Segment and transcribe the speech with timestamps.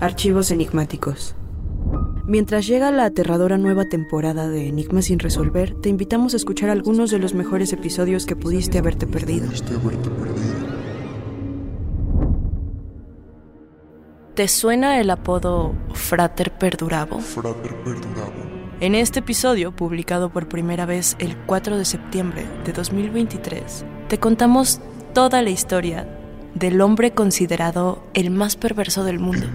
[0.00, 1.34] Archivos enigmáticos.
[2.24, 7.10] Mientras llega la aterradora nueva temporada de Enigmas sin resolver, te invitamos a escuchar algunos
[7.10, 9.50] de los mejores episodios que pudiste haberte perdido.
[14.34, 17.20] ¿Te suena el apodo Frater Perdurabo?
[18.80, 24.80] En este episodio, publicado por primera vez el 4 de septiembre de 2023, te contamos
[25.12, 26.19] toda la historia
[26.54, 29.46] del hombre considerado el más perverso del mundo.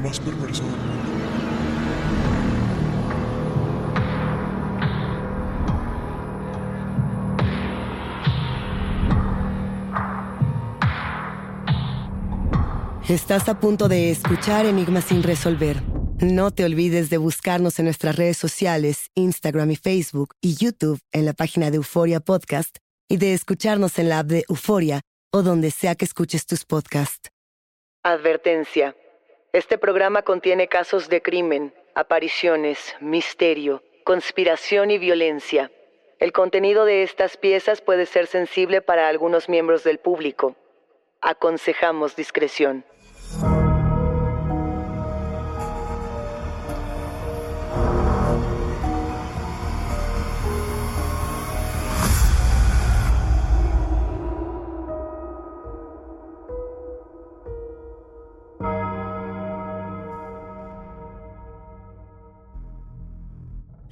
[13.08, 15.84] Estás a punto de escuchar Enigmas sin resolver.
[16.22, 21.26] No te olvides de buscarnos en nuestras redes sociales, Instagram y Facebook y YouTube en
[21.26, 22.78] la página de Euforia Podcast
[23.08, 25.02] y de escucharnos en la app de Euforia
[25.36, 27.30] o donde sea que escuches tus podcasts.
[28.04, 28.96] Advertencia.
[29.52, 35.72] Este programa contiene casos de crimen, apariciones, misterio, conspiración y violencia.
[36.20, 40.56] El contenido de estas piezas puede ser sensible para algunos miembros del público.
[41.20, 42.86] Aconsejamos discreción.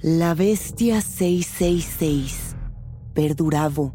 [0.06, 2.56] La bestia 666,
[3.14, 3.94] Perduravo,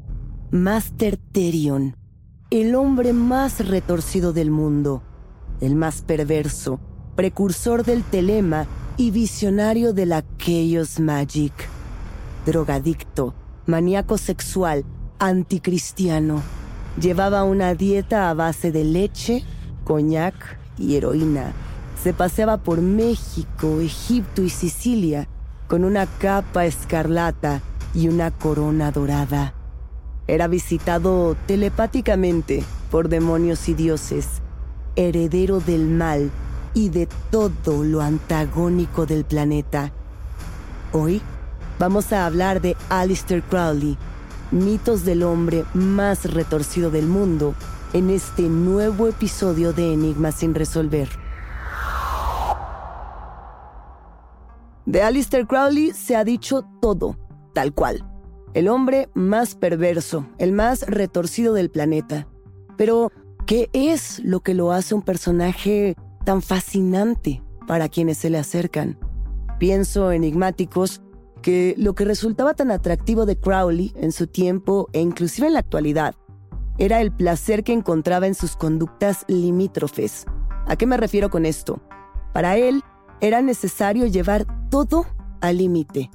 [0.49, 1.95] Master Terion,
[2.49, 5.03] el hombre más retorcido del mundo,
[5.61, 6.79] el más perverso,
[7.15, 8.65] precursor del telema
[8.97, 11.53] y visionario de la Chaos Magic,
[12.43, 13.35] drogadicto,
[13.67, 14.85] maníaco sexual,
[15.19, 16.41] anticristiano.
[16.99, 19.43] Llevaba una dieta a base de leche,
[19.83, 21.53] coñac y heroína.
[22.03, 25.27] Se paseaba por México, Egipto y Sicilia
[25.69, 27.61] con una capa escarlata
[27.93, 29.53] y una corona dorada.
[30.25, 34.41] Era visitado telepáticamente por demonios y dioses,
[34.95, 36.31] heredero del mal
[36.73, 39.93] y de todo lo antagónico del planeta.
[40.91, 41.21] Hoy
[41.77, 43.95] vamos a hablar de Alistair Crowley,
[44.49, 47.53] mitos del hombre más retorcido del mundo,
[47.93, 51.18] en este nuevo episodio de Enigmas sin resolver.
[54.89, 57.15] De Alistair Crowley se ha dicho todo,
[57.53, 58.03] tal cual.
[58.55, 62.27] El hombre más perverso, el más retorcido del planeta.
[62.75, 63.11] Pero,
[63.45, 65.95] ¿qué es lo que lo hace un personaje
[66.25, 68.97] tan fascinante para quienes se le acercan?
[69.59, 71.03] Pienso enigmáticos
[71.43, 75.59] que lo que resultaba tan atractivo de Crowley en su tiempo e inclusive en la
[75.59, 76.15] actualidad
[76.79, 80.25] era el placer que encontraba en sus conductas limítrofes.
[80.65, 81.79] ¿A qué me refiero con esto?
[82.33, 82.81] Para él,
[83.21, 85.05] era necesario llevar todo
[85.41, 86.09] al límite,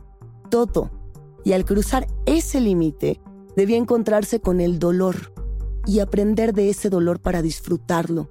[0.50, 0.90] todo.
[1.44, 3.20] Y al cruzar ese límite,
[3.56, 5.32] debía encontrarse con el dolor
[5.86, 8.30] y aprender de ese dolor para disfrutarlo,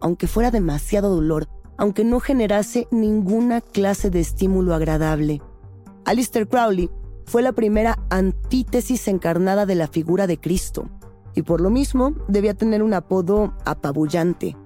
[0.00, 5.42] aunque fuera demasiado dolor, aunque no generase ninguna clase de estímulo agradable.
[6.04, 6.90] Alistair Crowley
[7.26, 10.88] fue la primera antítesis encarnada de la figura de Cristo,
[11.34, 14.56] y por lo mismo debía tener un apodo apabullante.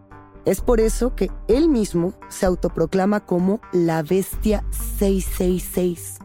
[0.45, 6.19] Es por eso que él mismo se autoproclama como la bestia 666.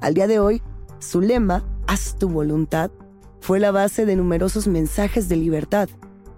[0.00, 0.62] Al día de hoy,
[0.98, 2.90] su lema, Haz tu voluntad,
[3.40, 5.88] fue la base de numerosos mensajes de libertad,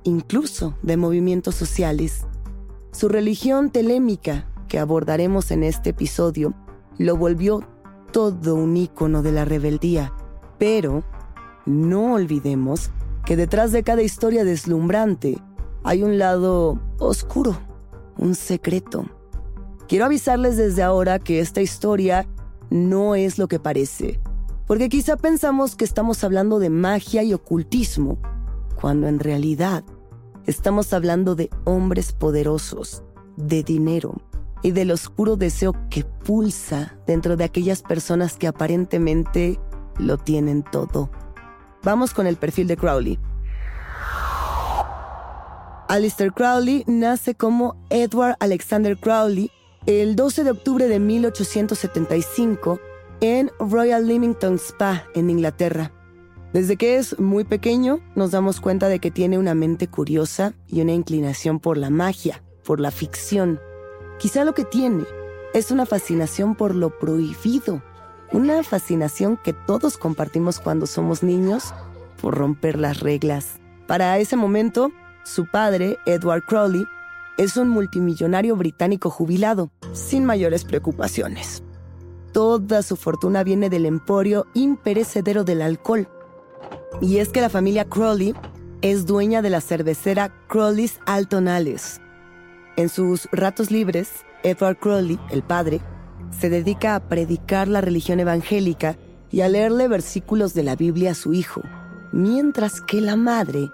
[0.05, 2.25] incluso de movimientos sociales.
[2.93, 6.55] Su religión telémica, que abordaremos en este episodio,
[6.99, 7.67] lo volvió
[8.13, 10.13] todo un ícono de la rebeldía.
[10.59, 11.03] Pero
[11.67, 12.91] no olvidemos
[13.25, 15.39] que detrás de cada historia deslumbrante
[15.85, 17.57] hay un lado oscuro,
[18.19, 19.07] un secreto.
[19.89, 22.27] Quiero avisarles desde ahora que esta historia
[22.71, 24.21] no es lo que parece,
[24.67, 28.19] porque quizá pensamos que estamos hablando de magia y ocultismo,
[28.81, 29.85] cuando en realidad
[30.47, 33.03] estamos hablando de hombres poderosos,
[33.37, 34.21] de dinero
[34.63, 39.59] y del oscuro deseo que pulsa dentro de aquellas personas que aparentemente
[39.99, 41.11] lo tienen todo.
[41.83, 43.19] Vamos con el perfil de Crowley.
[45.91, 49.51] Alistair Crowley nace como Edward Alexander Crowley
[49.87, 52.79] el 12 de octubre de 1875
[53.21, 55.91] en Royal Leamington Spa, en Inglaterra.
[56.53, 60.81] Desde que es muy pequeño, nos damos cuenta de que tiene una mente curiosa y
[60.81, 63.59] una inclinación por la magia, por la ficción.
[64.21, 65.03] Quizá lo que tiene
[65.55, 67.83] es una fascinación por lo prohibido,
[68.31, 71.75] una fascinación que todos compartimos cuando somos niños
[72.23, 73.59] por romper las reglas.
[73.89, 76.87] Para ese momento, su padre, Edward Crowley,
[77.37, 81.63] es un multimillonario británico jubilado, sin mayores preocupaciones.
[82.33, 86.09] Toda su fortuna viene del emporio imperecedero del alcohol.
[87.01, 88.35] Y es que la familia Crowley
[88.83, 92.01] es dueña de la cervecera Crowley's Alton Ales.
[92.77, 95.81] En sus ratos libres, Edward Crowley, el padre,
[96.39, 98.97] se dedica a predicar la religión evangélica
[99.31, 101.63] y a leerle versículos de la Biblia a su hijo,
[102.13, 103.71] mientras que la madre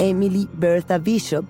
[0.00, 1.44] Emily Bertha Bishop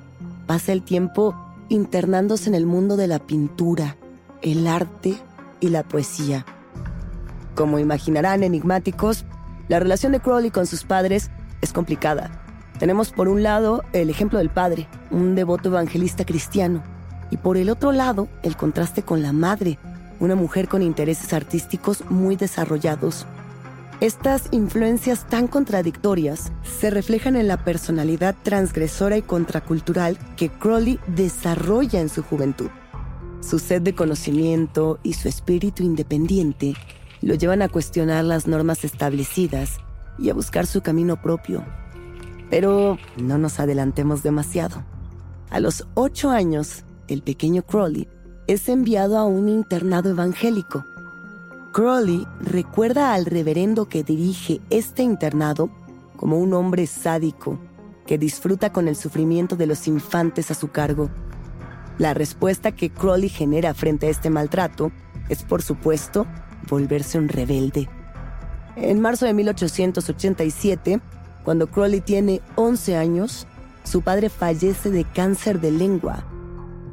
[0.48, 1.36] pasa el tiempo
[1.68, 3.96] internándose en el mundo de la pintura,
[4.42, 5.14] el arte
[5.60, 6.44] y la poesía.
[7.54, 9.24] Como imaginarán enigmáticos,
[9.68, 11.30] la relación de Crowley con sus padres
[11.60, 12.42] es complicada.
[12.80, 16.82] Tenemos por un lado el ejemplo del padre, un devoto evangelista cristiano,
[17.30, 19.78] y por el otro lado el contraste con la madre,
[20.18, 23.28] una mujer con intereses artísticos muy desarrollados.
[24.00, 32.00] Estas influencias tan contradictorias se reflejan en la personalidad transgresora y contracultural que Crowley desarrolla
[32.00, 32.70] en su juventud.
[33.42, 36.76] Su sed de conocimiento y su espíritu independiente
[37.20, 39.76] lo llevan a cuestionar las normas establecidas
[40.18, 41.62] y a buscar su camino propio.
[42.48, 44.82] Pero no nos adelantemos demasiado.
[45.50, 48.08] A los ocho años, el pequeño Crowley
[48.46, 50.86] es enviado a un internado evangélico
[51.72, 55.70] Crowley recuerda al reverendo que dirige este internado
[56.16, 57.60] como un hombre sádico
[58.06, 61.10] que disfruta con el sufrimiento de los infantes a su cargo.
[61.96, 64.90] La respuesta que Crowley genera frente a este maltrato
[65.28, 66.26] es, por supuesto,
[66.68, 67.88] volverse un rebelde.
[68.74, 71.00] En marzo de 1887,
[71.44, 73.46] cuando Crowley tiene 11 años,
[73.84, 76.24] su padre fallece de cáncer de lengua.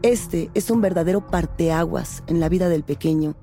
[0.03, 3.35] Este es un verdadero parteaguas en la vida del pequeño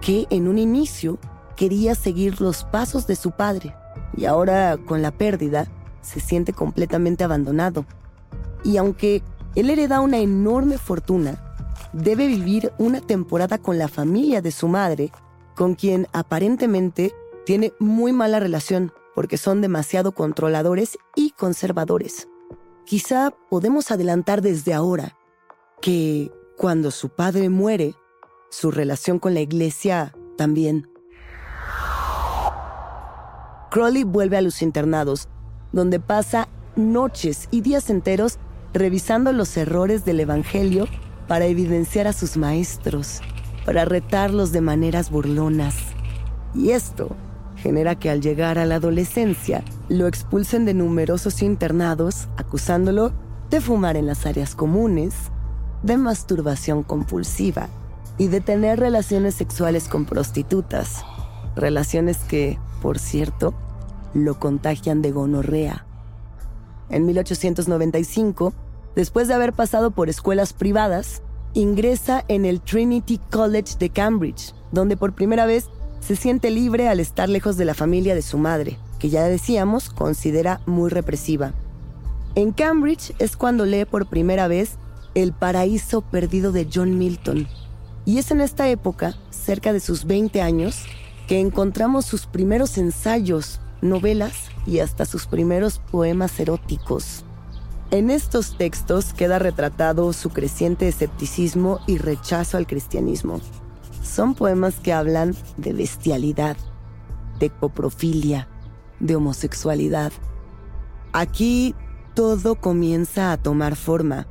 [0.00, 1.18] que en un inicio
[1.56, 3.74] quería seguir los pasos de su padre
[4.16, 5.68] y ahora con la pérdida
[6.00, 7.84] se siente completamente abandonado.
[8.64, 9.22] Y aunque
[9.54, 11.42] él hereda una enorme fortuna,
[11.92, 15.10] debe vivir una temporada con la familia de su madre,
[15.54, 17.12] con quien aparentemente
[17.44, 22.28] tiene muy mala relación porque son demasiado controladores y conservadores.
[22.84, 25.16] Quizá podemos adelantar desde ahora
[25.80, 27.94] que cuando su padre muere,
[28.50, 30.88] su relación con la iglesia también.
[33.70, 35.28] Crowley vuelve a los internados,
[35.72, 38.38] donde pasa noches y días enteros
[38.74, 40.86] revisando los errores del Evangelio
[41.28, 43.20] para evidenciar a sus maestros,
[43.64, 45.76] para retarlos de maneras burlonas.
[46.54, 47.14] Y esto
[47.56, 53.12] genera que al llegar a la adolescencia lo expulsen de numerosos internados acusándolo
[53.50, 55.14] de fumar en las áreas comunes,
[55.82, 57.68] de masturbación compulsiva
[58.20, 61.06] y de tener relaciones sexuales con prostitutas.
[61.56, 63.54] Relaciones que, por cierto,
[64.12, 65.86] lo contagian de gonorrea.
[66.90, 68.52] En 1895,
[68.94, 71.22] después de haber pasado por escuelas privadas,
[71.54, 77.00] ingresa en el Trinity College de Cambridge, donde por primera vez se siente libre al
[77.00, 81.54] estar lejos de la familia de su madre, que ya decíamos considera muy represiva.
[82.34, 84.76] En Cambridge es cuando lee por primera vez
[85.14, 87.48] El paraíso perdido de John Milton,
[88.10, 90.84] y es en esta época, cerca de sus 20 años,
[91.28, 97.24] que encontramos sus primeros ensayos, novelas y hasta sus primeros poemas eróticos.
[97.92, 103.40] En estos textos queda retratado su creciente escepticismo y rechazo al cristianismo.
[104.02, 106.56] Son poemas que hablan de bestialidad,
[107.38, 108.48] de coprofilia,
[108.98, 110.10] de homosexualidad.
[111.12, 111.76] Aquí
[112.14, 114.26] todo comienza a tomar forma.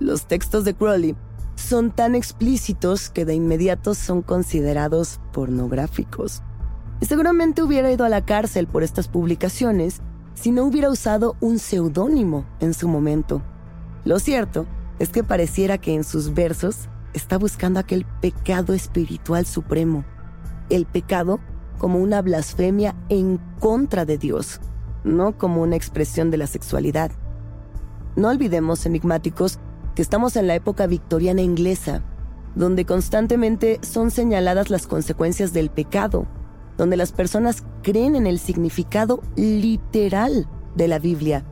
[0.00, 1.16] Los textos de Crowley
[1.60, 6.42] son tan explícitos que de inmediato son considerados pornográficos.
[7.00, 10.00] Seguramente hubiera ido a la cárcel por estas publicaciones
[10.34, 13.42] si no hubiera usado un seudónimo en su momento.
[14.04, 14.66] Lo cierto
[14.98, 20.04] es que pareciera que en sus versos está buscando aquel pecado espiritual supremo,
[20.68, 21.40] el pecado
[21.78, 24.60] como una blasfemia en contra de Dios,
[25.04, 27.10] no como una expresión de la sexualidad.
[28.16, 29.58] No olvidemos, enigmáticos,
[30.02, 32.02] estamos en la época victoriana inglesa,
[32.54, 36.26] donde constantemente son señaladas las consecuencias del pecado,
[36.76, 41.44] donde las personas creen en el significado literal de la Biblia,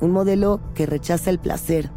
[0.00, 1.90] un modelo que rechaza el placer,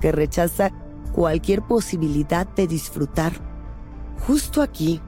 [0.00, 0.72] que rechaza
[1.14, 3.32] cualquier posibilidad de disfrutar.
[4.26, 5.00] Justo aquí,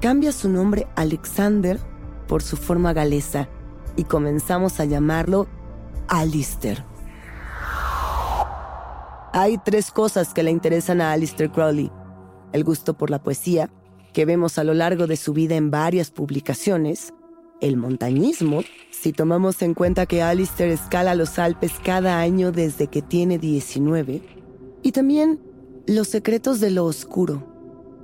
[0.00, 1.78] cambia su nombre Alexander
[2.26, 3.48] por su forma galesa
[3.96, 5.46] y comenzamos a llamarlo
[6.08, 6.91] Alistair.
[9.34, 11.90] Hay tres cosas que le interesan a Alistair Crowley.
[12.52, 13.70] El gusto por la poesía,
[14.12, 17.14] que vemos a lo largo de su vida en varias publicaciones,
[17.62, 18.60] el montañismo,
[18.90, 24.20] si tomamos en cuenta que Alistair escala los Alpes cada año desde que tiene 19,
[24.82, 25.40] y también
[25.86, 27.42] los secretos de lo oscuro,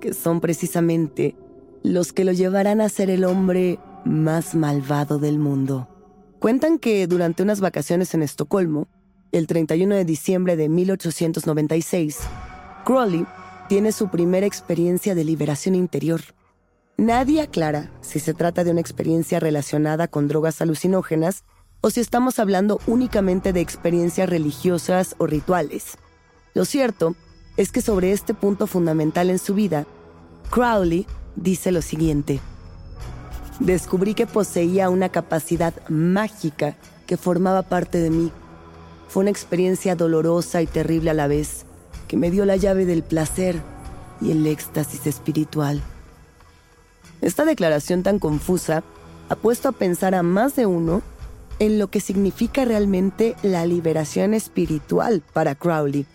[0.01, 1.37] que son precisamente
[1.83, 5.89] los que lo llevarán a ser el hombre más malvado del mundo.
[6.39, 8.89] Cuentan que durante unas vacaciones en Estocolmo,
[9.33, 12.21] el 31 de diciembre de 1896,
[12.85, 13.27] Crowley
[13.69, 16.21] tiene su primera experiencia de liberación interior.
[16.97, 21.45] Nadie aclara si se trata de una experiencia relacionada con drogas alucinógenas
[21.81, 25.99] o si estamos hablando únicamente de experiencias religiosas o rituales.
[26.55, 27.15] Lo cierto
[27.57, 29.87] es que sobre este punto fundamental en su vida,
[30.51, 31.07] Crowley
[31.37, 32.41] dice lo siguiente.
[33.61, 38.33] Descubrí que poseía una capacidad mágica que formaba parte de mí
[39.09, 41.65] fue una experiencia dolorosa y terrible a la vez,
[42.07, 43.61] que me dio la llave del placer
[44.21, 45.83] y el éxtasis espiritual.
[47.21, 48.85] Esta declaración tan confusa
[49.29, 51.03] ha puesto a pensar a más de uno
[51.59, 56.07] en lo que significa realmente la liberación espiritual para Crowley.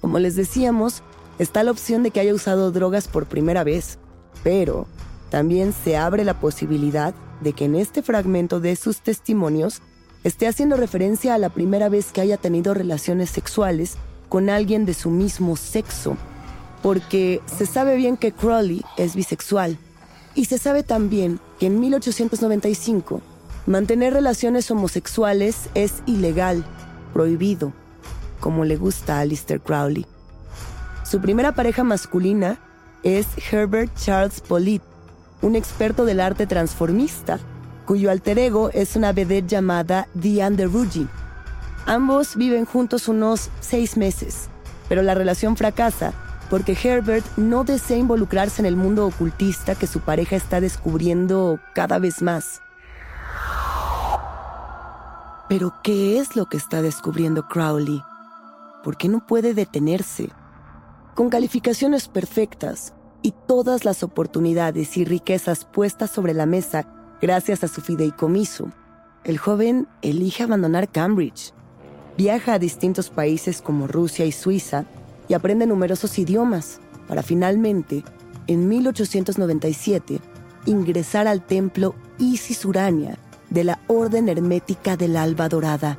[0.00, 1.02] Como les decíamos,
[1.38, 3.98] está la opción de que haya usado drogas por primera vez,
[4.42, 4.86] pero
[5.30, 9.80] también se abre la posibilidad de que en este fragmento de sus testimonios
[10.24, 13.96] esté haciendo referencia a la primera vez que haya tenido relaciones sexuales
[14.28, 16.16] con alguien de su mismo sexo,
[16.82, 19.78] porque se sabe bien que Crowley es bisexual
[20.34, 23.20] y se sabe también que en 1895
[23.66, 26.64] mantener relaciones homosexuales es ilegal,
[27.12, 27.72] prohibido,
[28.40, 30.06] como le gusta a Alistair Crowley.
[31.04, 32.58] Su primera pareja masculina
[33.02, 34.82] es Herbert Charles Polit,
[35.42, 37.40] un experto del arte transformista
[37.90, 41.08] cuyo alter ego es una vedette llamada Diane de Ruggie.
[41.86, 44.48] Ambos viven juntos unos seis meses,
[44.88, 46.12] pero la relación fracasa
[46.50, 51.98] porque Herbert no desea involucrarse en el mundo ocultista que su pareja está descubriendo cada
[51.98, 52.62] vez más.
[55.48, 58.04] Pero ¿qué es lo que está descubriendo Crowley?
[58.84, 60.28] ¿Por qué no puede detenerse?
[61.16, 66.86] Con calificaciones perfectas y todas las oportunidades y riquezas puestas sobre la mesa
[67.20, 68.70] Gracias a su fideicomiso,
[69.24, 71.52] el joven elige abandonar Cambridge.
[72.16, 74.86] Viaja a distintos países como Rusia y Suiza
[75.28, 78.04] y aprende numerosos idiomas para finalmente,
[78.46, 80.18] en 1897,
[80.64, 83.18] ingresar al templo Isis Urania
[83.50, 85.98] de la Orden Hermética del Alba Dorada,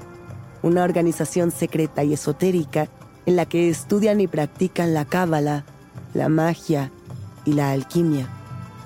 [0.63, 2.87] una organización secreta y esotérica
[3.27, 5.65] en la que estudian y practican la cábala,
[6.15, 6.91] la magia
[7.45, 8.27] y la alquimia.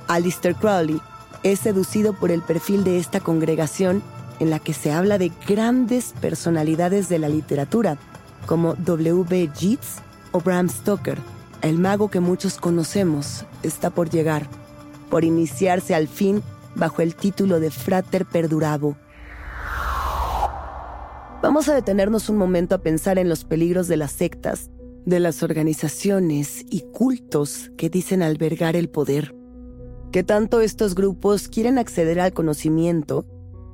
[0.07, 0.99] Alistair Crowley
[1.45, 4.01] es seducido por el perfil de esta congregación
[4.39, 7.99] en la que se habla de grandes personalidades de la literatura,
[8.47, 9.51] como W.B.
[9.59, 9.97] Yeats
[10.31, 11.19] o Bram Stoker.
[11.61, 14.47] El mago que muchos conocemos está por llegar,
[15.11, 16.41] por iniciarse al fin
[16.73, 18.97] bajo el título de Frater Perdurabo.
[21.43, 24.71] Vamos a detenernos un momento a pensar en los peligros de las sectas,
[25.05, 29.44] de las organizaciones y cultos que dicen albergar el poder
[30.11, 33.25] qué tanto estos grupos quieren acceder al conocimiento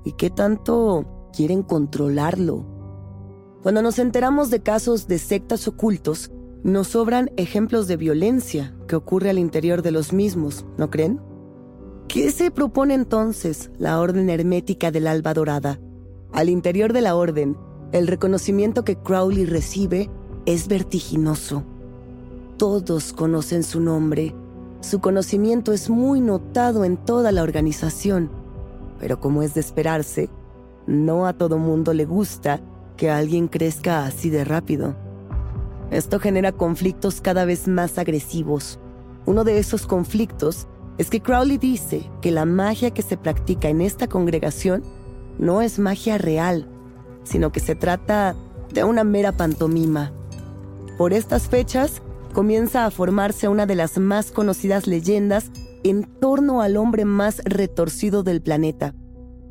[0.03, 2.65] y qué tanto quieren controlarlo.
[3.61, 6.31] Cuando nos enteramos de casos de sectas ocultos,
[6.63, 11.19] nos sobran ejemplos de violencia que ocurre al interior de los mismos, ¿no creen?
[12.07, 15.79] ¿Qué se propone entonces la Orden Hermética del Alba Dorada?
[16.33, 17.57] Al interior de la Orden,
[17.91, 20.09] el reconocimiento que Crowley recibe
[20.45, 21.63] es vertiginoso.
[22.57, 24.35] Todos conocen su nombre
[24.81, 28.31] su conocimiento es muy notado en toda la organización,
[28.99, 30.29] pero como es de esperarse,
[30.87, 32.59] no a todo mundo le gusta
[32.97, 34.95] que alguien crezca así de rápido.
[35.91, 38.79] Esto genera conflictos cada vez más agresivos.
[39.25, 43.81] Uno de esos conflictos es que Crowley dice que la magia que se practica en
[43.81, 44.83] esta congregación
[45.37, 46.67] no es magia real,
[47.23, 48.35] sino que se trata
[48.73, 50.11] de una mera pantomima.
[50.97, 55.51] Por estas fechas, comienza a formarse una de las más conocidas leyendas
[55.83, 58.93] en torno al hombre más retorcido del planeta.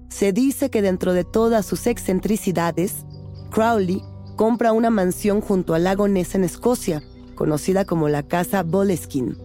[0.08, 3.04] Se dice que dentro de todas sus excentricidades,
[3.50, 4.02] Crowley
[4.36, 7.02] compra una mansión junto al lago Ness en Escocia,
[7.34, 9.36] conocida como la Casa Boleskine.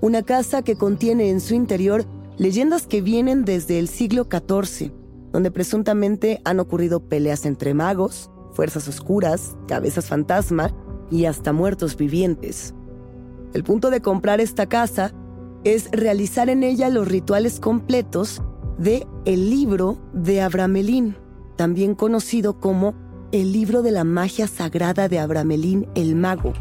[0.00, 2.04] Una casa que contiene en su interior
[2.36, 4.92] leyendas que vienen desde el siglo XIV,
[5.32, 10.72] donde presuntamente han ocurrido peleas entre magos, fuerzas oscuras, cabezas fantasma
[11.10, 12.74] y hasta muertos vivientes.
[13.54, 15.12] El punto de comprar esta casa
[15.64, 18.42] es realizar en ella los rituales completos
[18.78, 21.16] de el libro de Abramelín,
[21.56, 22.94] también conocido como
[23.32, 26.52] el libro de la magia sagrada de Abramelín el mago.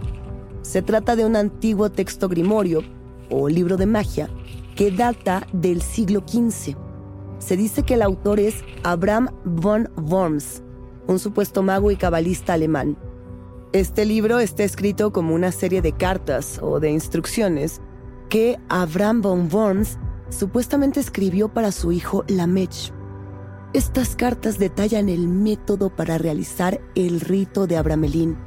[0.61, 2.81] Se trata de un antiguo texto grimorio
[3.29, 4.29] o libro de magia
[4.75, 6.75] que data del siglo XV.
[7.39, 10.63] Se dice que el autor es Abraham von Worms,
[11.07, 12.97] un supuesto mago y cabalista alemán.
[13.73, 17.81] Este libro está escrito como una serie de cartas o de instrucciones
[18.29, 19.97] que Abraham von Worms
[20.29, 22.93] supuestamente escribió para su hijo Lamech.
[23.73, 28.37] Estas cartas detallan el método para realizar el rito de Abramelín,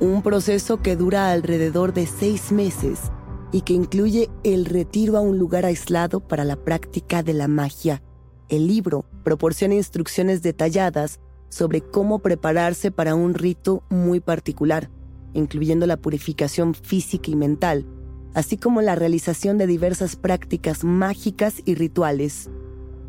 [0.00, 3.10] un proceso que dura alrededor de seis meses
[3.52, 8.02] y que incluye el retiro a un lugar aislado para la práctica de la magia.
[8.50, 14.90] El libro proporciona instrucciones detalladas sobre cómo prepararse para un rito muy particular,
[15.34, 17.86] incluyendo la purificación física y mental,
[18.34, 22.50] así como la realización de diversas prácticas mágicas y rituales.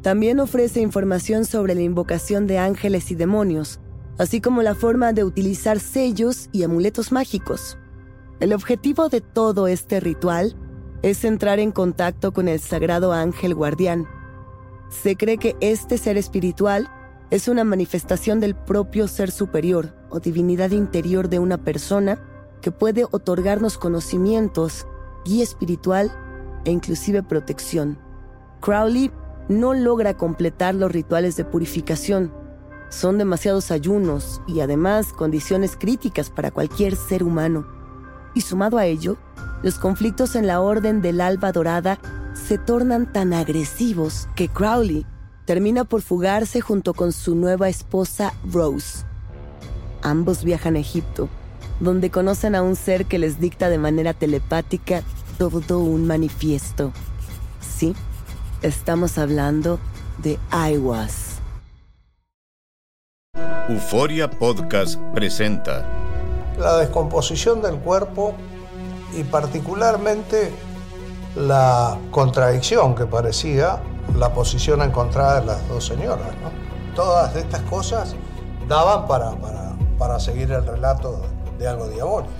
[0.01, 3.80] También ofrece información sobre la invocación de ángeles y demonios,
[4.17, 7.78] así como la forma de utilizar sellos y amuletos mágicos.
[8.39, 10.56] El objetivo de todo este ritual
[11.02, 14.08] es entrar en contacto con el sagrado ángel guardián.
[14.89, 16.89] Se cree que este ser espiritual
[17.32, 22.20] es una manifestación del propio ser superior o divinidad interior de una persona
[22.62, 24.88] que puede otorgarnos conocimientos,
[25.26, 26.12] guía espiritual
[26.65, 28.00] e inclusive protección.
[28.62, 29.12] Crowley
[29.48, 32.34] no logra completar los rituales de purificación.
[32.89, 37.68] Son demasiados ayunos y además condiciones críticas para cualquier ser humano.
[38.34, 39.18] Y sumado a ello,
[39.62, 42.00] los conflictos en la Orden del Alba Dorada
[42.34, 45.06] se tornan tan agresivos que Crowley
[45.50, 49.04] termina por fugarse junto con su nueva esposa Rose.
[50.04, 51.28] Ambos viajan a Egipto,
[51.80, 55.02] donde conocen a un ser que les dicta de manera telepática
[55.40, 56.92] todo un manifiesto.
[57.62, 57.96] Sí,
[58.62, 59.80] estamos hablando
[60.20, 61.40] de Aiwas.
[63.70, 65.84] Euforia Podcast presenta
[66.60, 68.36] la descomposición del cuerpo
[69.18, 70.52] y particularmente
[71.36, 73.82] la contradicción que parecía
[74.15, 76.28] la posición encontrada de las dos señoras.
[76.95, 78.15] Todas estas cosas
[78.67, 81.22] daban para, para, para seguir el relato
[81.58, 82.32] de algo diabólico.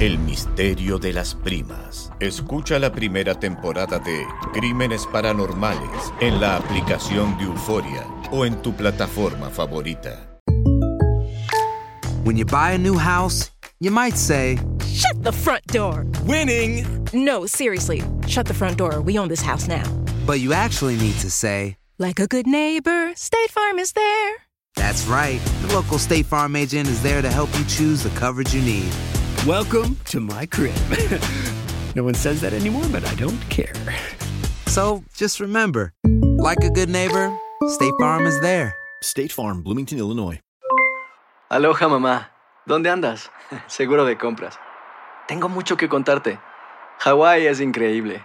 [0.00, 2.12] El misterio de las primas.
[2.20, 8.74] Escucha la primera temporada de Crímenes Paranormales en la aplicación de Euforia o en tu
[8.74, 10.38] plataforma favorita.
[12.24, 16.04] When you buy a new house, you might say, Shut the front door!
[16.24, 16.84] Winning!
[17.12, 19.00] No, seriously, shut the front door.
[19.00, 19.84] We own this house now.
[20.26, 24.34] But you actually need to say, Like a good neighbor, State Farm is there.
[24.74, 25.40] That's right.
[25.62, 28.92] The local State Farm agent is there to help you choose the coverage you need.
[29.46, 30.74] Welcome to my crib.
[31.94, 33.72] no one says that anymore, but I don't care.
[34.66, 35.92] So just remember,
[36.38, 37.32] like a good neighbor,
[37.68, 38.74] State Farm is there.
[39.04, 40.40] State Farm, Bloomington, Illinois.
[41.52, 42.30] Aloha, mamá.
[42.66, 43.30] ¿Dónde andas?
[43.68, 44.58] Seguro de compras.
[45.28, 46.40] Tengo mucho que contarte.
[46.98, 48.24] Hawái es increíble.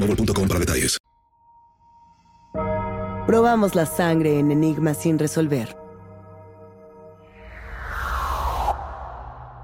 [0.47, 0.97] para detalles.
[3.27, 5.77] Probamos la sangre en Enigma sin resolver.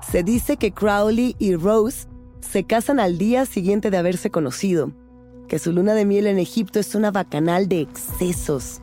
[0.10, 2.08] Se dice que Crowley y Rose
[2.40, 4.92] se casan al día siguiente de haberse conocido,
[5.50, 8.80] que su luna de miel en Egipto es una bacanal de excesos,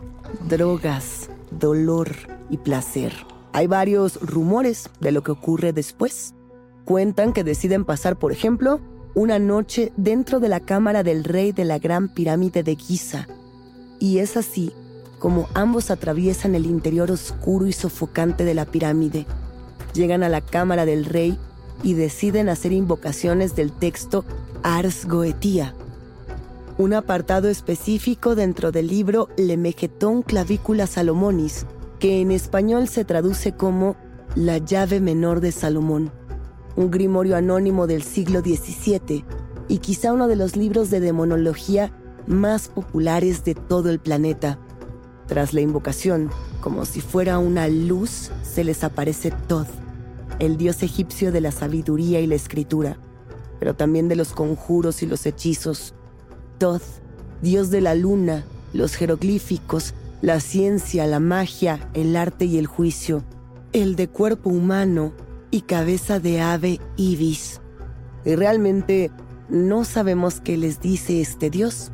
[0.48, 2.10] drogas, dolor
[2.50, 3.14] y placer.
[3.52, 6.34] Hay varios rumores de lo que ocurre después.
[6.84, 8.80] Cuentan que deciden pasar, por ejemplo,
[9.14, 13.28] una noche dentro de la cámara del rey de la gran pirámide de Giza.
[14.00, 14.72] Y es así
[15.20, 19.24] como ambos atraviesan el interior oscuro y sofocante de la pirámide.
[19.94, 21.38] Llegan a la cámara del rey
[21.82, 24.24] y deciden hacer invocaciones del texto
[24.62, 25.74] Ars Goetia,
[26.76, 31.66] un apartado específico dentro del libro Lemegetón Clavícula Salomonis,
[32.00, 33.96] que en español se traduce como
[34.34, 36.10] La llave menor de Salomón
[36.76, 39.24] un grimorio anónimo del siglo XVII
[39.68, 41.92] y quizá uno de los libros de demonología
[42.26, 44.58] más populares de todo el planeta.
[45.26, 49.66] Tras la invocación, como si fuera una luz, se les aparece Tod,
[50.38, 52.98] el dios egipcio de la sabiduría y la escritura,
[53.58, 55.94] pero también de los conjuros y los hechizos.
[56.58, 56.82] Tod,
[57.40, 63.22] dios de la luna, los jeroglíficos, la ciencia, la magia, el arte y el juicio,
[63.72, 65.12] el de cuerpo humano,
[65.54, 67.60] y cabeza de ave ibis.
[68.24, 69.12] Y realmente
[69.48, 71.92] no sabemos qué les dice este dios,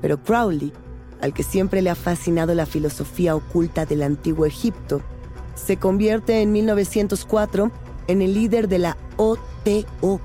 [0.00, 0.72] pero Crowley,
[1.20, 5.02] al que siempre le ha fascinado la filosofía oculta del antiguo Egipto,
[5.56, 7.72] se convierte en 1904
[8.06, 10.20] en el líder de la OTO,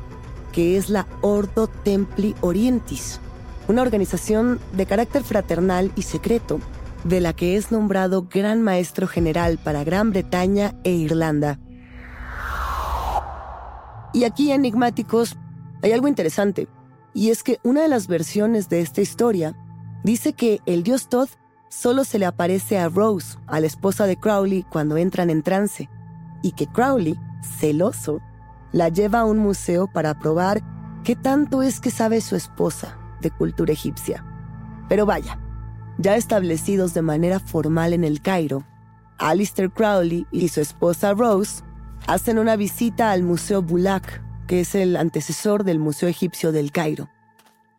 [0.52, 3.20] que es la Ordo Templi Orientis,
[3.68, 6.60] una organización de carácter fraternal y secreto,
[7.04, 11.58] de la que es nombrado Gran Maestro General para Gran Bretaña e Irlanda
[14.16, 15.36] y aquí, enigmáticos,
[15.84, 16.70] hay algo interesante,
[17.14, 19.58] y es que una de las versiones de esta historia
[20.06, 21.28] dice que el dios Todd
[21.68, 25.90] solo se le aparece a Rose, a la esposa de Crowley, cuando entran en trance,
[26.42, 27.20] y que Crowley,
[27.60, 28.22] celoso,
[28.72, 30.62] la lleva a un museo para probar
[31.04, 34.24] qué tanto es que sabe su esposa de cultura egipcia.
[34.88, 35.40] Pero vaya,
[35.98, 38.64] ya establecidos de manera formal en el Cairo,
[39.18, 41.64] Alistair Crowley y su esposa Rose
[42.08, 47.10] hacen una visita al Museo Bulak, que es el antecesor del Museo Egipcio del Cairo.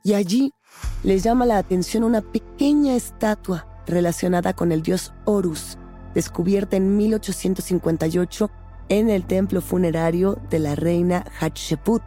[0.02, 0.52] Y allí
[1.02, 5.78] les llama la atención una pequeña estatua relacionada con el dios Horus,
[6.14, 8.50] descubierta en 1858
[8.88, 12.02] en el templo funerario de la reina Hatshepsut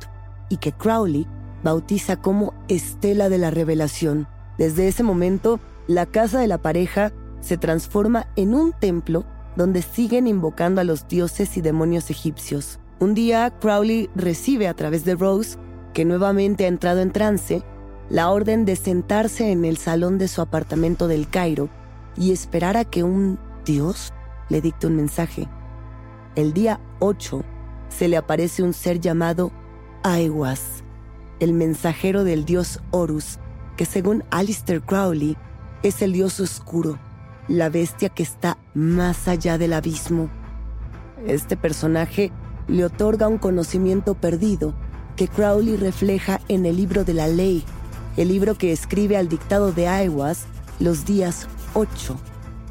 [0.50, 1.28] y que Crowley
[1.64, 4.28] bautiza como Estela de la Revelación.
[4.58, 10.28] Desde ese momento, la casa de la pareja se transforma en un templo donde siguen
[10.28, 12.80] invocando a los dioses y demonios egipcios.
[13.00, 15.58] Un día, Crowley recibe a través de Rose,
[15.94, 17.64] que nuevamente ha entrado en trance,
[18.10, 21.70] la orden de sentarse en el salón de su apartamento del Cairo
[22.18, 24.14] y esperar a que un dios
[24.50, 25.48] le dicte un mensaje.
[26.36, 27.44] El día 8
[27.90, 29.52] se le aparece un ser llamado
[30.04, 30.84] Aiwas,
[31.40, 33.40] el mensajero del dios Horus,
[33.78, 35.38] que según Alistair Crowley
[35.84, 37.00] es el dios oscuro
[37.50, 40.30] la bestia que está más allá del abismo.
[41.26, 42.32] Este personaje
[42.68, 44.74] le otorga un conocimiento perdido
[45.16, 47.66] que Crowley refleja en el libro de la ley,
[48.16, 50.46] el libro que escribe al dictado de Aiwas
[50.80, 52.16] los días 8,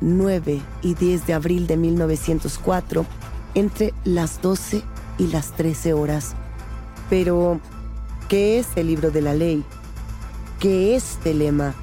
[0.01, 3.05] 9 y 10 de abril de 1904
[3.55, 4.83] entre las 12
[5.19, 6.35] y las 13 horas.
[7.11, 7.61] Pero,
[8.29, 9.65] ¿qué es el libro de la ley?
[10.61, 11.75] ¿Qué es Telema?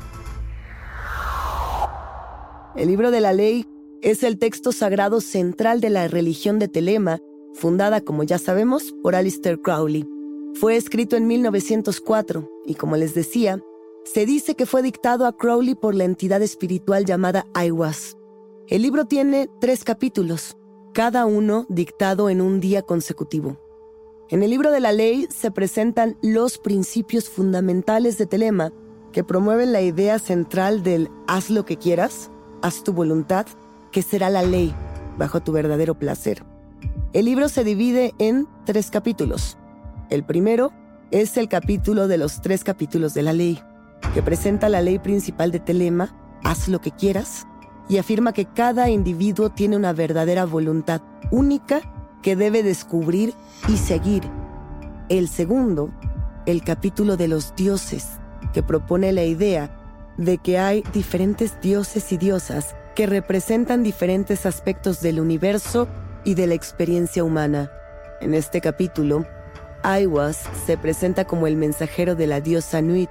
[2.76, 3.66] El libro de la ley
[4.02, 7.20] es el texto sagrado central de la religión de Telema,
[7.54, 10.06] fundada, como ya sabemos, por Alistair Crowley.
[10.56, 13.64] Fue escrito en 1904 y, como les decía,
[14.04, 18.18] se dice que fue dictado a Crowley por la entidad espiritual llamada Aiwas.
[18.68, 20.58] El libro tiene tres capítulos,
[20.94, 23.58] cada uno dictado en un día consecutivo.
[24.30, 28.74] En el libro de la ley se presentan los principios fundamentales de Telema
[29.14, 32.32] que promueven la idea central del haz lo que quieras,
[32.66, 33.46] haz tu voluntad,
[33.92, 34.74] que será la ley,
[35.20, 36.44] bajo tu verdadero placer.
[37.14, 39.56] El libro se divide en tres capítulos.
[40.10, 40.74] El primero
[41.12, 43.62] es el capítulo de los tres capítulos de la ley,
[44.16, 46.10] que presenta la ley principal de Telema,
[46.44, 47.46] haz lo que quieras,
[47.88, 51.82] y afirma que cada individuo tiene una verdadera voluntad única
[52.24, 53.36] que debe descubrir
[53.68, 54.24] y seguir.
[55.08, 55.92] El segundo,
[56.48, 58.14] el capítulo de los dioses,
[58.54, 59.85] que propone la idea
[60.18, 65.88] de que hay diferentes dioses y diosas que representan diferentes aspectos del universo
[66.24, 67.70] y de la experiencia humana.
[68.22, 69.26] En este capítulo,
[69.84, 73.10] Aiwas se presenta como el mensajero de la diosa Nuit,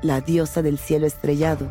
[0.00, 1.70] la diosa del cielo estrellado.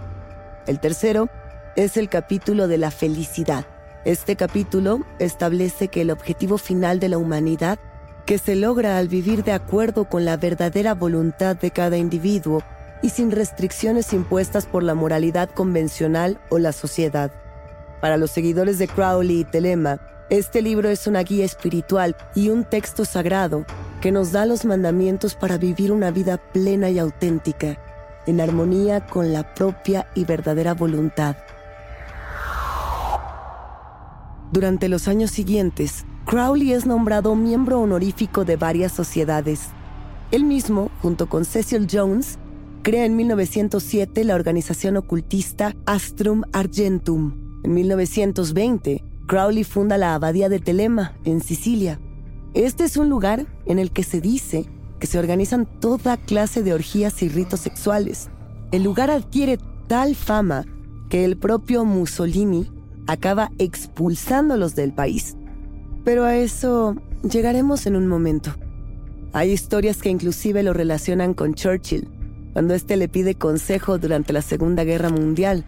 [0.68, 1.28] El tercero
[1.76, 3.66] es el capítulo de la felicidad.
[4.06, 7.80] Este capítulo establece que el objetivo final de la humanidad,
[8.26, 12.64] que se logra al vivir de acuerdo con la verdadera voluntad de cada individuo
[13.02, 17.32] y sin restricciones impuestas por la moralidad convencional o la sociedad.
[18.02, 22.64] Para los seguidores de Crowley y Telema, este libro es una guía espiritual y un
[22.64, 23.66] texto sagrado
[24.00, 27.78] que nos da los mandamientos para vivir una vida plena y auténtica,
[28.26, 31.36] en armonía con la propia y verdadera voluntad.
[34.52, 39.70] Durante los años siguientes, Crowley es nombrado miembro honorífico de varias sociedades.
[40.32, 42.38] Él mismo, junto con Cecil Jones,
[42.82, 47.62] crea en 1907 la organización ocultista Astrum Argentum.
[47.64, 52.00] En 1920, Crowley funda la Abadía de Telema, en Sicilia.
[52.54, 54.66] Este es un lugar en el que se dice
[55.00, 58.30] que se organizan toda clase de orgías y ritos sexuales.
[58.72, 60.66] El lugar adquiere tal fama
[61.10, 62.68] que el propio Mussolini
[63.08, 65.36] acaba expulsándolos del país.
[66.04, 68.56] Pero a eso llegaremos en un momento.
[69.34, 72.08] Hay historias que inclusive lo relacionan con Churchill,
[72.54, 75.66] cuando éste le pide consejo durante la Segunda Guerra Mundial.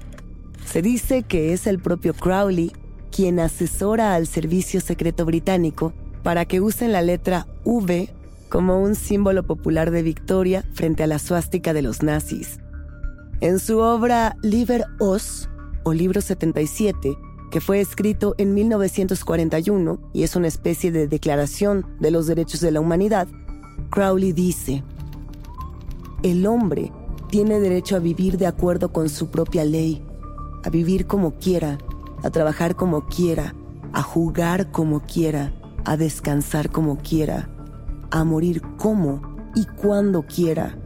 [0.66, 2.72] Se dice que es el propio Crowley
[3.12, 5.94] quien asesora al Servicio Secreto Británico
[6.24, 8.10] para que usen la letra V
[8.50, 12.60] como un símbolo popular de victoria frente a la suástica de los nazis.
[13.42, 15.50] En su obra Liber Os,
[15.84, 17.18] o Libro 77,
[17.52, 22.72] que fue escrito en 1941 y es una especie de declaración de los derechos de
[22.72, 23.28] la humanidad,
[23.90, 24.84] Crowley dice,
[26.24, 26.92] el hombre
[27.30, 30.02] tiene derecho a vivir de acuerdo con su propia ley,
[30.64, 31.78] a vivir como quiera,
[32.24, 33.54] a trabajar como quiera,
[33.92, 37.50] a jugar como quiera, a descansar como quiera,
[38.10, 39.22] a morir como
[39.54, 40.78] y cuando quiera.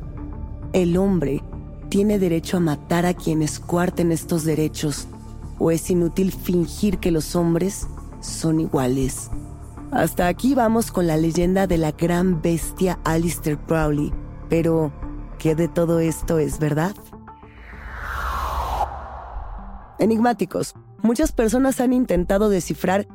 [0.73, 1.43] El hombre
[1.89, 5.07] tiene derecho a matar a quienes cuarten estos derechos,
[5.59, 7.87] o es inútil fingir que los hombres
[8.21, 9.29] son iguales.
[9.91, 14.11] Hasta aquí vamos con la leyenda de la gran bestia Alistair Crowley,
[14.49, 14.91] pero
[15.39, 16.95] ¿Qué de todo esto es verdad?
[19.99, 20.73] Enigmáticos.
[21.03, 23.07] Muchas personas han intentado descifrar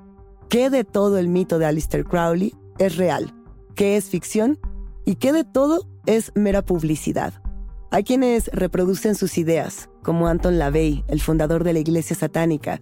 [0.48, 3.34] qué de todo el mito de Aleister Crowley es real,
[3.74, 4.58] qué es ficción
[5.04, 7.34] y qué de todo es mera publicidad.
[7.90, 12.80] Hay quienes reproducen sus ideas, como Anton LaVey, el fundador de la Iglesia Satánica,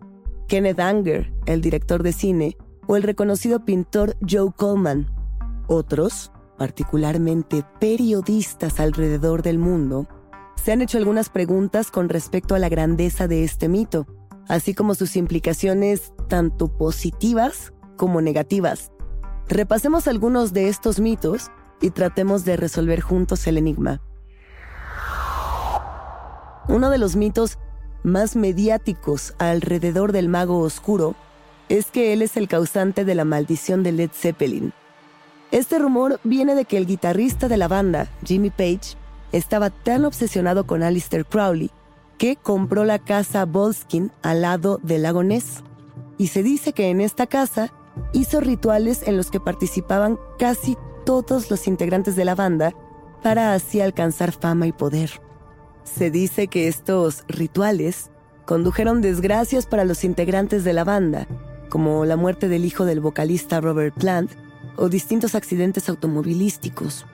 [0.48, 5.10] Kenneth Anger, el director de cine, o el reconocido pintor Joe Coleman.
[5.66, 10.06] Otros particularmente periodistas alrededor del mundo,
[10.62, 14.06] se han hecho algunas preguntas con respecto a la grandeza de este mito,
[14.46, 18.92] así como sus implicaciones tanto positivas como negativas.
[19.48, 24.02] Repasemos algunos de estos mitos y tratemos de resolver juntos el enigma.
[26.68, 27.58] Uno de los mitos
[28.02, 31.14] más mediáticos alrededor del mago oscuro
[31.70, 34.74] es que él es el causante de la maldición de Led Zeppelin.
[35.50, 38.96] Este rumor viene de que el guitarrista de la banda, Jimmy Page,
[39.32, 41.70] estaba tan obsesionado con Alistair Crowley
[42.18, 45.64] que compró la casa Bolskin al lado del lago Ness.
[46.18, 47.72] Y se dice que en esta casa
[48.12, 52.72] hizo rituales en los que participaban casi todos los integrantes de la banda
[53.22, 55.20] para así alcanzar fama y poder.
[55.82, 58.10] Se dice que estos rituales
[58.44, 61.26] condujeron desgracias para los integrantes de la banda,
[61.70, 64.30] como la muerte del hijo del vocalista Robert Plant
[64.76, 67.06] o distintos accidentes automovilísticos.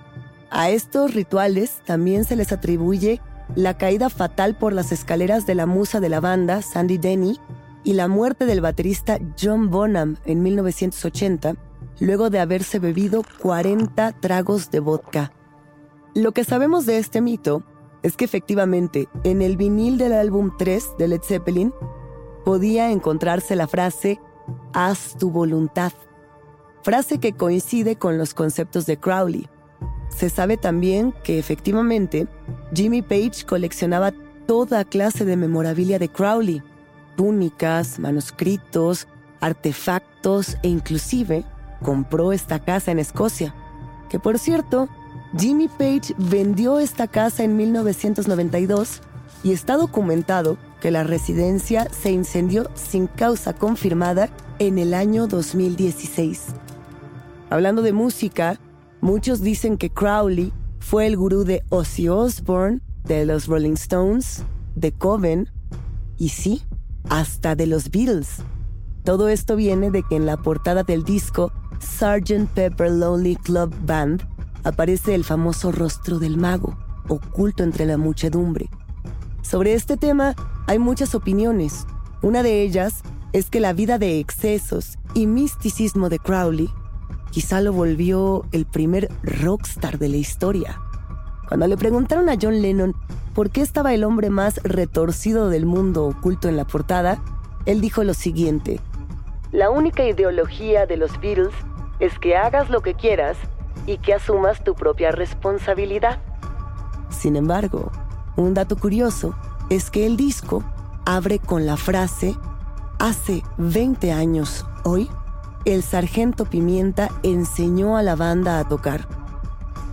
[0.50, 3.20] A estos rituales también se les atribuye
[3.54, 7.40] la caída fatal por las escaleras de la musa de la banda, Sandy Denny,
[7.84, 11.54] y la muerte del baterista John Bonham en 1980,
[12.00, 15.32] luego de haberse bebido 40 tragos de vodka.
[16.14, 17.62] Lo que sabemos de este mito
[18.02, 21.72] es que efectivamente en el vinil del álbum 3 de Led Zeppelin
[22.44, 24.20] podía encontrarse la frase
[24.72, 25.92] Haz tu voluntad
[26.86, 29.48] frase que coincide con los conceptos de Crowley.
[30.08, 32.28] Se sabe también que efectivamente
[32.72, 34.12] Jimmy Page coleccionaba
[34.46, 36.62] toda clase de memorabilia de Crowley,
[37.16, 39.08] túnicas, manuscritos,
[39.40, 41.44] artefactos e inclusive
[41.82, 43.52] compró esta casa en Escocia,
[44.08, 44.88] que por cierto
[45.36, 49.02] Jimmy Page vendió esta casa en 1992
[49.42, 56.54] y está documentado que la residencia se incendió sin causa confirmada en el año 2016.
[57.48, 58.58] Hablando de música,
[59.00, 64.90] muchos dicen que Crowley fue el gurú de Ozzy Osbourne, de los Rolling Stones, de
[64.90, 65.48] Coven
[66.18, 66.62] y sí,
[67.08, 68.42] hasta de los Beatles.
[69.04, 72.48] Todo esto viene de que en la portada del disco Sgt.
[72.52, 74.26] Pepper Lonely Club Band
[74.64, 76.76] aparece el famoso rostro del mago,
[77.08, 78.68] oculto entre la muchedumbre.
[79.42, 80.34] Sobre este tema
[80.66, 81.86] hay muchas opiniones.
[82.22, 86.68] Una de ellas es que la vida de excesos y misticismo de Crowley
[87.30, 90.80] quizá lo volvió el primer rockstar de la historia.
[91.48, 92.94] Cuando le preguntaron a John Lennon
[93.34, 97.22] por qué estaba el hombre más retorcido del mundo oculto en la portada,
[97.66, 98.80] él dijo lo siguiente.
[99.52, 101.54] La única ideología de los Beatles
[102.00, 103.36] es que hagas lo que quieras
[103.86, 106.18] y que asumas tu propia responsabilidad.
[107.10, 107.90] Sin embargo,
[108.36, 109.34] un dato curioso
[109.70, 110.62] es que el disco
[111.04, 112.36] abre con la frase,
[112.98, 115.08] hace 20 años hoy,
[115.66, 119.08] el sargento Pimienta enseñó a la banda a tocar.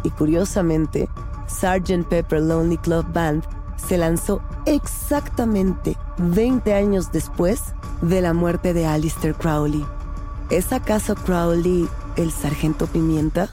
[0.03, 1.09] Y curiosamente,
[1.47, 2.07] Sgt.
[2.07, 3.43] Pepper Lonely Club Band
[3.75, 9.83] se lanzó exactamente 20 años después de la muerte de Alistair Crowley.
[10.49, 13.49] ¿Es acaso Crowley el sargento Pimienta?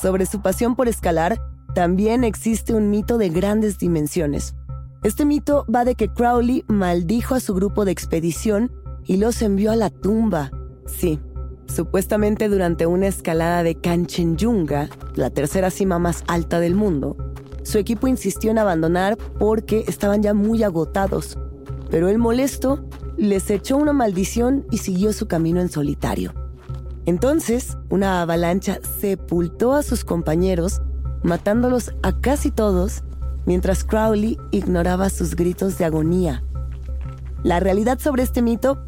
[0.00, 1.40] Sobre su pasión por escalar,
[1.74, 4.54] también existe un mito de grandes dimensiones.
[5.02, 8.70] Este mito va de que Crowley maldijo a su grupo de expedición
[9.08, 10.52] y los envió a la tumba.
[10.86, 11.18] Sí,
[11.66, 17.16] supuestamente durante una escalada de Kanchenjunga, la tercera cima más alta del mundo,
[17.64, 21.36] su equipo insistió en abandonar porque estaban ya muy agotados.
[21.90, 22.84] Pero el molesto
[23.16, 26.32] les echó una maldición y siguió su camino en solitario.
[27.06, 30.82] Entonces, una avalancha sepultó a sus compañeros,
[31.22, 33.02] matándolos a casi todos,
[33.46, 36.42] mientras Crowley ignoraba sus gritos de agonía.
[37.42, 38.87] La realidad sobre este mito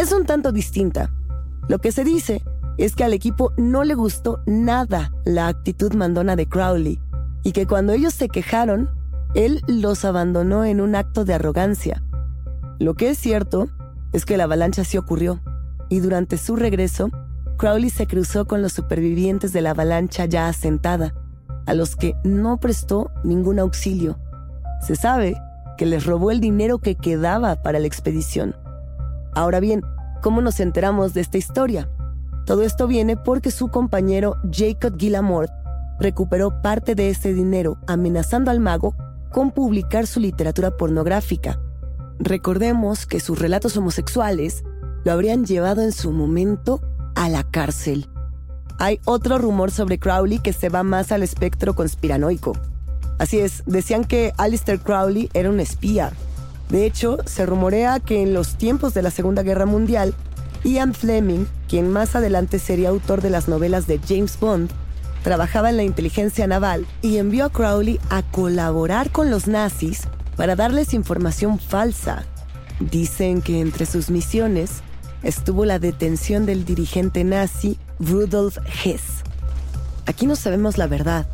[0.00, 1.10] es un tanto distinta.
[1.68, 2.42] Lo que se dice
[2.78, 7.00] es que al equipo no le gustó nada la actitud mandona de Crowley
[7.42, 8.90] y que cuando ellos se quejaron,
[9.34, 12.02] él los abandonó en un acto de arrogancia.
[12.78, 13.68] Lo que es cierto
[14.12, 15.40] es que la avalancha sí ocurrió
[15.88, 17.10] y durante su regreso,
[17.56, 21.14] Crowley se cruzó con los supervivientes de la avalancha ya asentada,
[21.64, 24.18] a los que no prestó ningún auxilio.
[24.86, 25.36] Se sabe
[25.78, 28.54] que les robó el dinero que quedaba para la expedición.
[29.36, 29.82] Ahora bien,
[30.22, 31.90] ¿cómo nos enteramos de esta historia?
[32.46, 35.52] Todo esto viene porque su compañero Jacob Gillamort
[36.00, 38.94] recuperó parte de ese dinero amenazando al mago
[39.30, 41.60] con publicar su literatura pornográfica.
[42.18, 44.64] Recordemos que sus relatos homosexuales
[45.04, 46.80] lo habrían llevado en su momento
[47.14, 48.08] a la cárcel.
[48.78, 52.54] Hay otro rumor sobre Crowley que se va más al espectro conspiranoico.
[53.18, 56.12] Así es, decían que Alistair Crowley era un espía.
[56.68, 60.14] De hecho, se rumorea que en los tiempos de la Segunda Guerra Mundial,
[60.64, 64.70] Ian Fleming, quien más adelante sería autor de las novelas de James Bond,
[65.22, 70.02] trabajaba en la inteligencia naval y envió a Crowley a colaborar con los nazis
[70.36, 72.24] para darles información falsa.
[72.78, 74.82] Dicen que entre sus misiones
[75.22, 79.02] estuvo la detención del dirigente nazi Rudolf Hess.
[80.06, 81.26] Aquí no sabemos la verdad,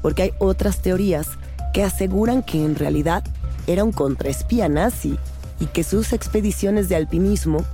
[0.00, 1.28] porque hay otras teorías
[1.74, 3.24] que aseguran que en realidad
[3.66, 5.18] era un contraespía nazi
[5.60, 7.64] y que sus expediciones de alpinismo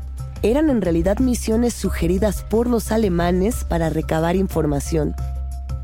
[0.42, 5.14] eran en realidad misiones sugeridas por los alemanes para recabar información.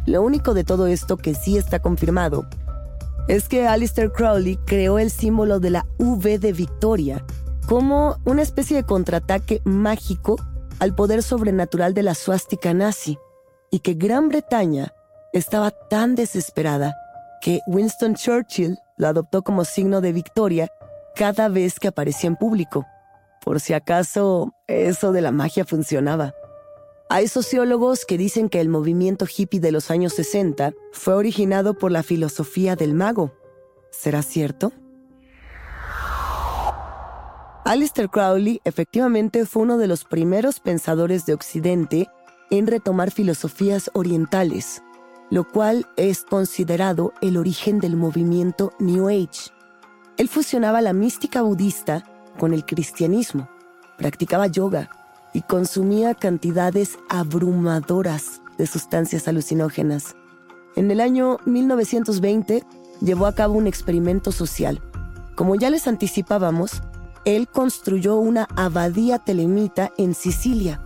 [0.06, 2.46] Lo único de todo esto que sí está confirmado
[3.28, 7.24] es que Alistair Crowley creó el símbolo de la V de Victoria
[7.66, 10.36] como una especie de contraataque mágico
[10.78, 13.18] al poder sobrenatural de la suástica nazi
[13.70, 14.92] y que Gran Bretaña
[15.32, 16.94] estaba tan desesperada
[17.42, 20.68] que Winston Churchill lo adoptó como signo de victoria
[21.14, 22.86] cada vez que aparecía en público,
[23.42, 26.34] por si acaso eso de la magia funcionaba.
[27.08, 31.92] Hay sociólogos que dicen que el movimiento hippie de los años 60 fue originado por
[31.92, 33.32] la filosofía del mago.
[33.92, 34.72] ¿Será cierto?
[37.64, 42.08] Alistair Crowley efectivamente fue uno de los primeros pensadores de Occidente
[42.50, 44.82] en retomar filosofías orientales,
[45.30, 49.50] lo cual es considerado el origen del movimiento New Age.
[50.16, 52.04] Él fusionaba la mística budista
[52.38, 53.48] con el cristianismo,
[53.98, 54.90] practicaba yoga,
[55.36, 60.16] y consumía cantidades abrumadoras de sustancias alucinógenas.
[60.76, 62.64] En el año 1920
[63.02, 64.80] llevó a cabo un experimento social.
[65.34, 66.82] Como ya les anticipábamos,
[67.26, 70.80] él construyó una abadía telemita en Sicilia.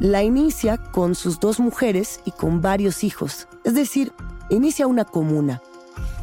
[0.00, 4.12] La inicia con sus dos mujeres y con varios hijos, es decir,
[4.50, 5.62] inicia una comuna.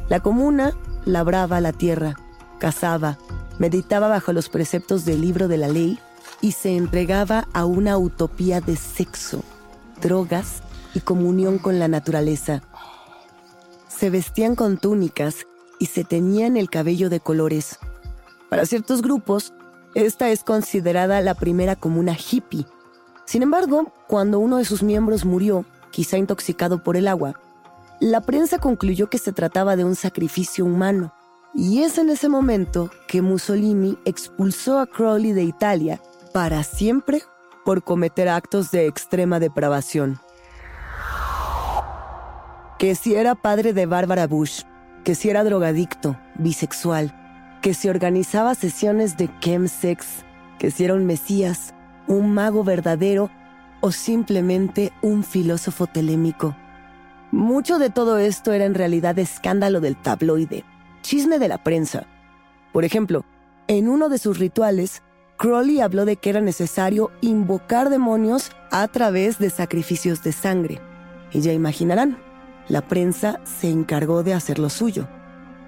[0.09, 0.73] La comuna
[1.05, 2.17] labraba la tierra,
[2.59, 3.17] cazaba,
[3.59, 5.99] meditaba bajo los preceptos del libro de la ley
[6.41, 9.43] y se entregaba a una utopía de sexo,
[10.01, 10.63] drogas
[10.93, 12.63] y comunión con la naturaleza.
[13.87, 15.47] Se vestían con túnicas
[15.79, 17.79] y se teñían el cabello de colores.
[18.49, 19.53] Para ciertos grupos,
[19.95, 22.65] esta es considerada la primera comuna hippie.
[23.31, 27.39] Sin embargo, cuando uno de sus miembros murió, quizá intoxicado por el agua,
[28.01, 31.13] la prensa concluyó que se trataba de un sacrificio humano.
[31.53, 36.01] Y es en ese momento que Mussolini expulsó a Crowley de Italia
[36.33, 37.21] para siempre
[37.63, 40.19] por cometer actos de extrema depravación.
[42.79, 44.63] Que si era padre de Barbara Bush,
[45.05, 47.15] que si era drogadicto, bisexual,
[47.61, 50.25] que si organizaba sesiones de chemsex,
[50.59, 51.73] que si era un mesías,
[52.07, 53.29] un mago verdadero
[53.81, 56.55] o simplemente un filósofo telémico.
[57.31, 60.65] Mucho de todo esto era en realidad escándalo del tabloide,
[61.01, 62.05] chisme de la prensa.
[62.73, 63.25] Por ejemplo,
[63.67, 65.01] en uno de sus rituales,
[65.37, 70.81] Crowley habló de que era necesario invocar demonios a través de sacrificios de sangre.
[71.31, 72.17] Y ya imaginarán,
[72.67, 75.07] la prensa se encargó de hacer lo suyo.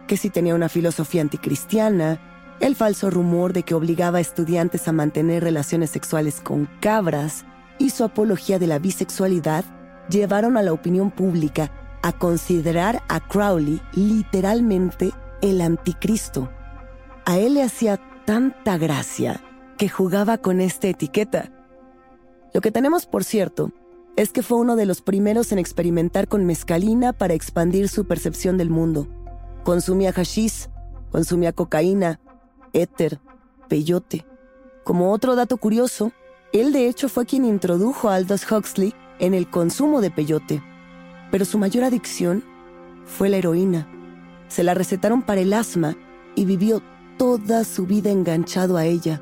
[0.08, 2.20] Que si tenía una filosofía anticristiana,
[2.60, 7.46] el falso rumor de que obligaba a estudiantes a mantener relaciones sexuales con cabras
[7.78, 9.66] y su apología de la bisexualidad
[10.10, 16.50] llevaron a la opinión pública a considerar a Crowley literalmente el anticristo.
[17.26, 19.42] A él le hacía tanta gracia
[19.78, 21.52] que jugaba con esta etiqueta.
[22.54, 23.72] Lo que tenemos por cierto
[24.16, 28.58] es que fue uno de los primeros en experimentar con mescalina para expandir su percepción
[28.58, 29.08] del mundo.
[29.64, 30.70] Consumía hashish,
[31.12, 32.20] consumía cocaína,
[32.74, 33.20] éter,
[33.70, 34.26] peyote.
[34.84, 36.12] Como otro dato curioso,
[36.52, 40.62] él de hecho fue quien introdujo a Aldous Huxley en el consumo de peyote.
[41.32, 42.44] Pero su mayor adicción
[43.06, 43.88] fue la heroína.
[44.48, 45.96] Se la recetaron para el asma
[46.36, 46.82] y vivió
[47.18, 49.22] toda su vida enganchado a ella.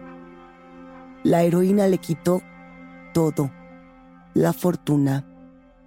[1.23, 2.41] La heroína le quitó
[3.13, 3.51] todo.
[4.33, 5.25] La fortuna,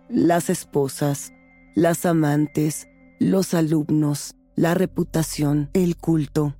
[0.08, 1.32] las esposas,
[1.74, 2.88] las amantes,
[3.18, 6.54] los alumnos, la reputación, el culto.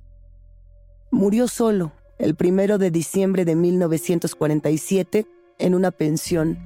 [1.15, 5.25] Murió solo el primero de diciembre de 1947
[5.59, 6.59] en una pensión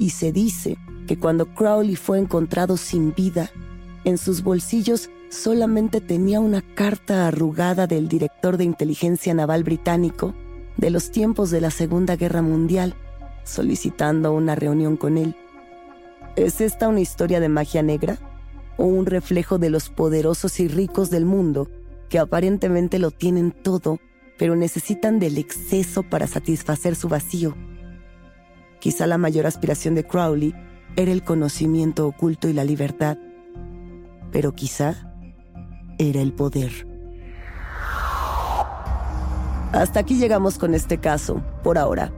[0.00, 0.76] y se dice
[1.06, 3.52] que cuando Crowley fue encontrado sin vida,
[4.02, 10.34] en sus bolsillos solamente tenía una carta arrugada del director de inteligencia naval británico
[10.76, 12.96] de los tiempos de la Segunda Guerra Mundial,
[13.44, 15.36] solicitando una reunión con él.
[16.34, 18.18] ¿Es esta una historia de magia negra?
[18.76, 21.70] ¿O un reflejo de los poderosos y ricos del mundo
[22.08, 23.98] que aparentemente lo tienen todo,
[24.38, 27.54] pero necesitan del exceso para satisfacer su vacío?
[28.80, 30.54] Quizá la mayor aspiración de Crowley
[30.96, 33.18] era el conocimiento oculto y la libertad,
[34.30, 35.12] pero quizá
[35.98, 36.86] era el poder.
[39.72, 42.12] Hasta aquí llegamos con este caso, por ahora.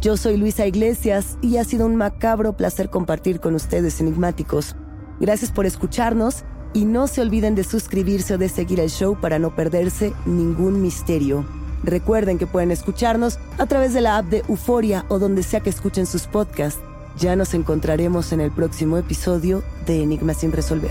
[0.00, 4.76] Yo soy Luisa Iglesias y ha sido un macabro placer compartir con ustedes enigmáticos.
[5.20, 9.38] Gracias por escucharnos y no se olviden de suscribirse o de seguir el show para
[9.38, 11.46] no perderse ningún misterio.
[11.82, 15.70] Recuerden que pueden escucharnos a través de la app de Euforia o donde sea que
[15.70, 16.80] escuchen sus podcasts.
[17.18, 20.90] Ya nos encontraremos en el próximo episodio de Enigmas sin resolver.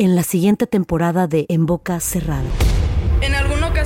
[0.00, 2.48] en la siguiente temporada de En Boca Cerrada.